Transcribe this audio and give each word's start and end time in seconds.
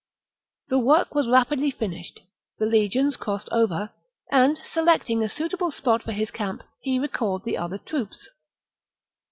The 0.69 0.79
work 0.79 1.13
was 1.13 1.27
rapidly 1.29 1.69
finished; 1.69 2.21
the 2.57 2.65
legions 2.65 3.15
crossed 3.15 3.47
over; 3.51 3.91
and, 4.31 4.57
selecting 4.63 5.21
a 5.23 5.29
suitable 5.29 5.69
spot 5.69 6.01
for 6.01 6.11
his 6.11 6.31
camp, 6.31 6.63
he 6.79 6.97
recalled 6.97 7.43
the 7.43 7.59
other 7.59 7.77
troops. 7.77 8.27